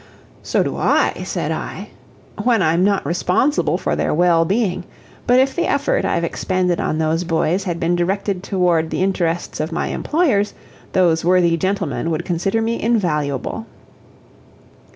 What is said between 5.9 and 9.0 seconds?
I've expended on those boys had been directed toward